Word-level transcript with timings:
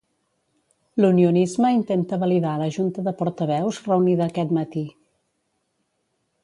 L'unionisme 1.03 1.71
intenta 1.79 2.19
validar 2.23 2.55
la 2.63 2.71
junta 2.79 3.05
de 3.09 3.15
portaveus 3.21 3.83
reunida 3.91 4.29
aquest 4.31 4.57
matí. 4.61 4.87